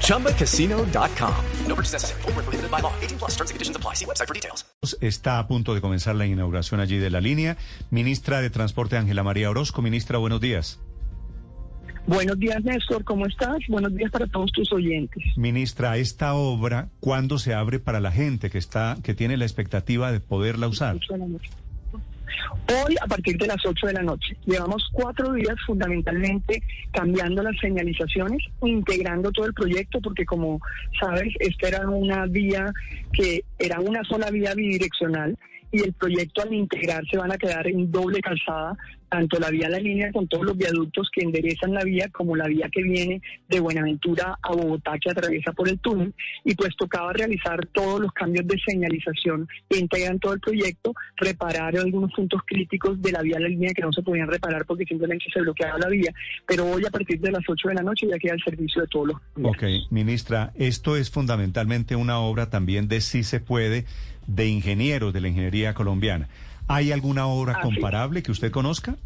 [0.00, 1.34] ChumbaCasino.com.
[1.66, 2.22] No purchase necessary.
[2.22, 2.92] Full prohibited by law.
[3.02, 3.94] 18 plus terms and conditions apply.
[3.94, 4.64] See website for details.
[5.00, 7.56] Está a punto de comenzar la inauguración allí de la línea.
[7.90, 9.82] Ministra de Transporte Ángela María Orozco.
[9.82, 10.78] Ministra, buenos días.
[12.06, 13.02] Buenos días, Néstor.
[13.04, 13.58] ¿Cómo estás?
[13.68, 15.22] Buenos días para todos tus oyentes.
[15.36, 20.12] Ministra, esta obra, ¿cuándo se abre para la gente que está, que tiene la expectativa
[20.12, 20.98] de poderla usar?
[22.68, 24.36] Hoy a partir de las 8 de la noche.
[24.46, 26.62] Llevamos cuatro días fundamentalmente
[26.92, 30.60] cambiando las señalizaciones, integrando todo el proyecto, porque como
[31.00, 32.72] sabes, esta era una vía
[33.12, 35.36] que era una sola vía bidireccional
[35.74, 38.76] y el proyecto al integrarse van a quedar en doble calzada
[39.14, 42.48] tanto la vía La Línea con todos los viaductos que enderezan la vía como la
[42.48, 46.12] vía que viene de Buenaventura a Bogotá que atraviesa por el túnel.
[46.44, 51.76] Y pues tocaba realizar todos los cambios de señalización que integran todo el proyecto, reparar
[51.76, 55.26] algunos puntos críticos de la vía La Línea que no se podían reparar porque simplemente
[55.32, 56.12] se bloqueaba la vía,
[56.44, 58.88] pero hoy a partir de las 8 de la noche ya queda el servicio de
[58.88, 59.16] todos los...
[59.44, 63.84] Ok, ministra, esto es fundamentalmente una obra también de si se puede
[64.26, 66.28] de ingenieros de la ingeniería colombiana.
[66.68, 68.96] ¿Hay alguna obra comparable que usted conozca?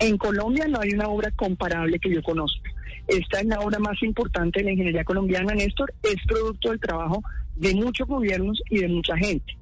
[0.00, 2.70] En Colombia no hay una obra comparable que yo conozca.
[3.06, 5.92] Esta es la obra más importante de la ingeniería colombiana, Néstor.
[6.02, 7.22] Es producto del trabajo
[7.56, 9.54] de muchos gobiernos y de mucha gente.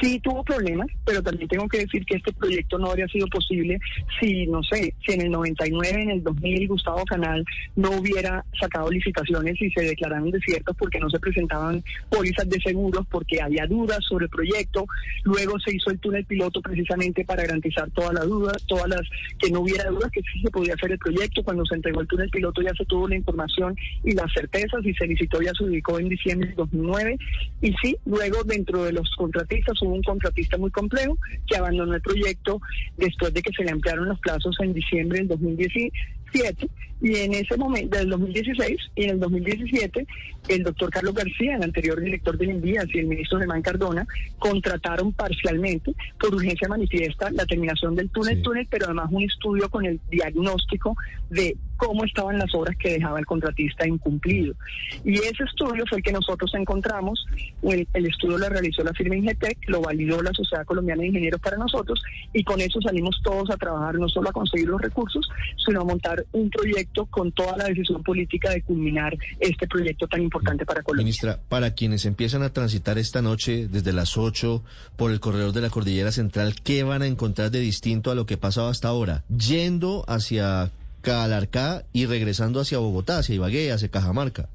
[0.00, 3.78] Sí tuvo problemas, pero también tengo que decir que este proyecto no habría sido posible
[4.20, 7.44] si, no sé, si en el 99, en el 2000, Gustavo Canal
[7.76, 13.06] no hubiera sacado licitaciones y se declararon desiertos porque no se presentaban pólizas de seguros,
[13.10, 14.86] porque había dudas sobre el proyecto.
[15.24, 19.02] Luego se hizo el túnel piloto precisamente para garantizar todas las dudas, todas las
[19.38, 21.42] que no hubiera dudas que sí se podía hacer el proyecto.
[21.42, 24.94] Cuando se entregó el túnel piloto ya se tuvo la información y las certezas y
[24.94, 27.18] se licitó ya se ubicó en diciembre de 2009
[27.60, 32.00] y sí, luego dentro de los contratistas hubo un contratista muy complejo que abandonó el
[32.00, 32.60] proyecto
[32.96, 35.38] después de que se le ampliaron los plazos en diciembre del
[36.32, 36.68] 2017
[37.02, 40.06] y en ese momento, del 2016 y en el 2017,
[40.48, 44.06] el doctor Carlos García, el anterior director de Envías y el ministro Germán Cardona
[44.38, 49.86] contrataron parcialmente, por urgencia manifiesta, la terminación del túnel túnel, pero además un estudio con
[49.86, 50.94] el diagnóstico
[51.30, 54.54] de cómo estaban las obras que dejaba el contratista incumplido.
[55.02, 57.26] Y ese estudio fue el que nosotros encontramos,
[57.62, 61.40] el, el estudio lo realizó la firma Ingetec, lo validó la Sociedad Colombiana de Ingenieros
[61.40, 62.02] para nosotros,
[62.34, 65.26] y con eso salimos todos a trabajar no solo a conseguir los recursos,
[65.64, 70.22] sino a montar un proyecto con toda la decisión política de culminar este proyecto tan
[70.22, 71.04] importante para Colombia.
[71.04, 74.62] Ministra, para quienes empiezan a transitar esta noche desde las 8
[74.96, 78.26] por el corredor de la Cordillera Central, ¿qué van a encontrar de distinto a lo
[78.26, 79.24] que pasaba hasta ahora?
[79.28, 80.70] Yendo hacia
[81.00, 84.48] Calarcá y regresando hacia Bogotá, hacia Ibagué, hacia Cajamarca.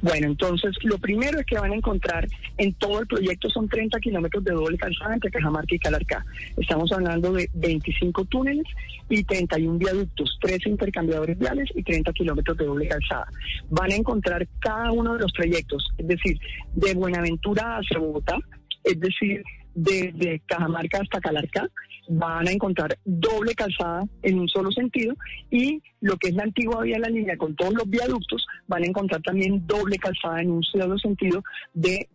[0.00, 3.98] Bueno, entonces lo primero es que van a encontrar en todo el proyecto son 30
[3.98, 6.24] kilómetros de doble calzada entre Cajamarca y Calarcá.
[6.56, 8.64] Estamos hablando de 25 túneles
[9.08, 13.26] y 31 viaductos, 3 intercambiadores viales y 30 kilómetros de doble calzada.
[13.70, 16.38] Van a encontrar cada uno de los trayectos, es decir,
[16.74, 18.38] de Buenaventura hacia Bogotá,
[18.84, 19.42] es decir,
[19.78, 21.68] desde Cajamarca hasta Calarcá,
[22.08, 25.14] van a encontrar doble calzada en un solo sentido
[25.50, 28.82] y lo que es la antigua vía de la línea con todos los viaductos van
[28.82, 31.42] a encontrar también doble calzada en un solo sentido
[31.74, 32.08] de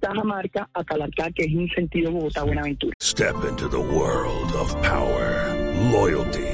[0.00, 2.92] Cajamarca a Calarcá, que es en sentido Bogotá-Buenaventura.
[3.02, 5.54] Step into the world of power,
[5.90, 6.53] loyalty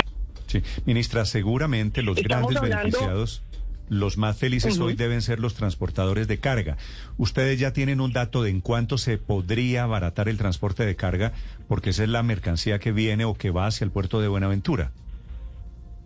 [0.47, 3.41] Sí, ministra, seguramente los Estamos grandes hablando- beneficiados,
[3.89, 6.77] los más felices hoy deben ser los transportadores de carga.
[7.17, 11.33] Ustedes ya tienen un dato de en cuánto se podría abaratar el transporte de carga,
[11.67, 14.91] porque esa es la mercancía que viene o que va hacia el puerto de Buenaventura.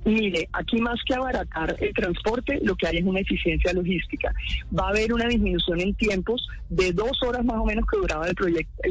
[0.05, 4.31] Mire, aquí más que abaratar el transporte, lo que hay es una eficiencia logística.
[4.77, 8.27] Va a haber una disminución en tiempos de dos horas más o menos que duraba
[8.27, 8.35] el,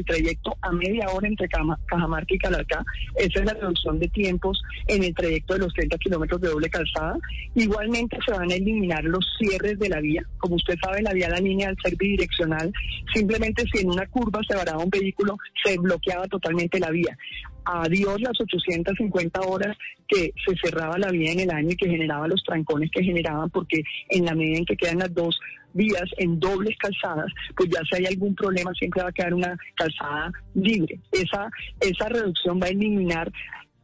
[0.05, 2.83] trayecto a media hora entre Cajamarca y Calarcá.
[3.15, 6.69] Esa es la reducción de tiempos en el trayecto de los 30 kilómetros de doble
[6.69, 7.17] calzada.
[7.55, 10.21] Igualmente se van a eliminar los cierres de la vía.
[10.37, 12.73] Como usted sabe, la vía la línea al ser bidireccional,
[13.13, 17.17] simplemente si en una curva se varaba un vehículo, se bloqueaba totalmente la vía
[17.65, 19.77] adiós las 850 horas
[20.07, 23.49] que se cerraba la vía en el año y que generaba los trancones que generaban,
[23.49, 25.39] porque en la medida en que quedan las dos
[25.73, 29.57] vías en dobles calzadas, pues ya si hay algún problema siempre va a quedar una
[29.75, 30.99] calzada libre.
[31.11, 31.49] Esa,
[31.81, 33.31] esa reducción va a eliminar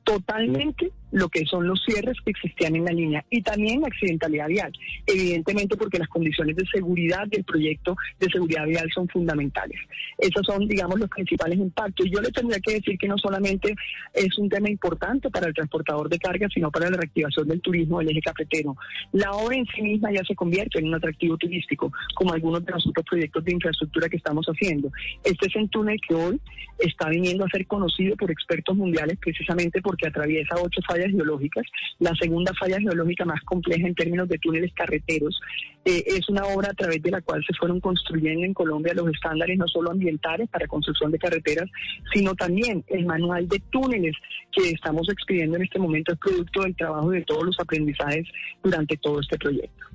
[0.03, 4.47] totalmente lo que son los cierres que existían en la línea y también la accidentalidad
[4.47, 4.71] vial,
[5.05, 9.79] evidentemente porque las condiciones de seguridad del proyecto de seguridad vial son fundamentales.
[10.17, 12.07] Esos son, digamos, los principales impactos.
[12.09, 13.75] Yo le tendría que decir que no solamente
[14.13, 17.99] es un tema importante para el transportador de carga, sino para la reactivación del turismo
[17.99, 18.75] del eje cafetero.
[19.11, 22.71] La obra en sí misma ya se convierte en un atractivo turístico, como algunos de
[22.71, 24.91] los otros proyectos de infraestructura que estamos haciendo.
[25.23, 26.41] Este es un túnel que hoy
[26.79, 31.65] está viniendo a ser conocido por expertos mundiales precisamente porque atraviesa ocho fallas geológicas.
[31.99, 35.39] La segunda falla geológica más compleja en términos de túneles carreteros
[35.85, 39.09] eh, es una obra a través de la cual se fueron construyendo en Colombia los
[39.09, 41.69] estándares no solo ambientales para construcción de carreteras,
[42.13, 44.15] sino también el manual de túneles
[44.51, 48.27] que estamos expidiendo en este momento es producto del trabajo de todos los aprendizajes
[48.63, 49.85] durante todo este proyecto.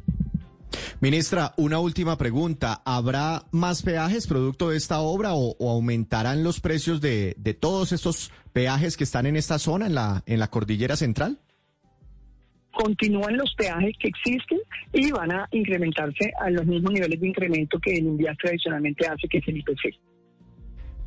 [1.00, 2.80] Ministra, una última pregunta.
[2.86, 8.32] ¿Habrá más peajes producto de esta obra o, aumentarán los precios de, de, todos estos
[8.54, 11.38] peajes que están en esta zona, en la, en la cordillera central?
[12.72, 14.58] Continúan los peajes que existen
[14.92, 19.28] y van a incrementarse a los mismos niveles de incremento que el INVIAS tradicionalmente hace,
[19.28, 19.98] que es el IPC.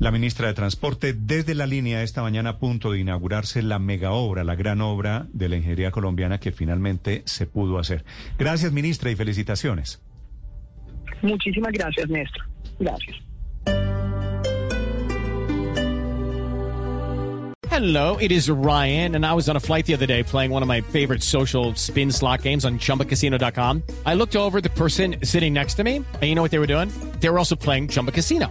[0.00, 4.12] La ministra de Transporte, desde la línea esta mañana a punto de inaugurarse la mega
[4.12, 8.02] obra, la gran obra de la ingeniería colombiana que finalmente se pudo hacer.
[8.38, 10.00] Gracias, ministra, y felicitaciones.
[11.20, 12.42] Muchísimas gracias, Néstor.
[12.78, 13.16] Gracias.
[17.70, 20.62] Hello, it is Ryan, and I was on a flight the other day playing one
[20.62, 23.82] of my favorite social spin slot games on chumbacasino.com.
[24.06, 26.66] I looked over the person sitting next to me, and you know what they were
[26.66, 26.90] doing?
[27.20, 28.50] They were also playing Chumba Casino.